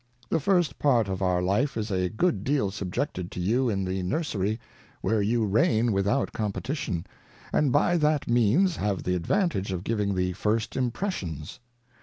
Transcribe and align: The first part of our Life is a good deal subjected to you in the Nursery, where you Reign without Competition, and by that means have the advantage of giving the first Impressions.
The 0.31 0.39
first 0.39 0.79
part 0.79 1.07
of 1.07 1.21
our 1.21 1.43
Life 1.43 1.77
is 1.77 1.91
a 1.91 2.09
good 2.09 2.43
deal 2.43 2.71
subjected 2.71 3.29
to 3.33 3.39
you 3.39 3.69
in 3.69 3.85
the 3.85 4.01
Nursery, 4.01 4.59
where 5.01 5.21
you 5.21 5.45
Reign 5.45 5.91
without 5.91 6.31
Competition, 6.33 7.05
and 7.53 7.71
by 7.71 7.97
that 7.97 8.27
means 8.27 8.77
have 8.77 9.03
the 9.03 9.13
advantage 9.13 9.71
of 9.71 9.83
giving 9.83 10.15
the 10.15 10.33
first 10.33 10.75
Impressions. 10.75 11.59